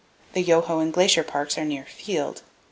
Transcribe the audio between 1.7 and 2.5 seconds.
Field.